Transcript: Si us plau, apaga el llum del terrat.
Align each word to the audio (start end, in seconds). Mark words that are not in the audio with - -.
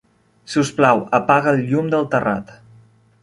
Si 0.53 0.59
us 0.61 0.71
plau, 0.77 1.03
apaga 1.17 1.53
el 1.57 1.61
llum 1.73 1.93
del 1.95 2.07
terrat. 2.15 2.53